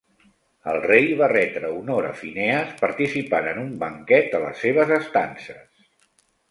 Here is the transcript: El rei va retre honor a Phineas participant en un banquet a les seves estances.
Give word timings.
El 0.71 0.79
rei 0.85 1.11
va 1.19 1.27
retre 1.33 1.69
honor 1.75 2.09
a 2.13 2.15
Phineas 2.23 2.73
participant 2.81 3.51
en 3.53 3.63
un 3.67 3.71
banquet 3.87 4.35
a 4.39 4.43
les 4.49 4.67
seves 4.67 4.97
estances. 4.99 5.67